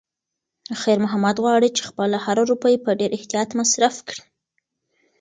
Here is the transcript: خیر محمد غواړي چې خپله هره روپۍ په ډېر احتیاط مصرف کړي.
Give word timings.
خیر 0.81 0.97
محمد 1.05 1.35
غواړي 1.43 1.69
چې 1.77 1.81
خپله 1.89 2.17
هره 2.25 2.43
روپۍ 2.51 2.75
په 2.85 2.91
ډېر 2.99 3.11
احتیاط 3.17 3.49
مصرف 3.59 3.95
کړي. 4.07 4.21